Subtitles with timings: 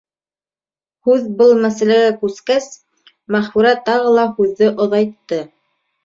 [1.07, 2.69] Һүҙ был мәсьәләгә күскәс,
[3.35, 5.39] Мәғфүрә тағы ла һүҙҙе оҙайтты.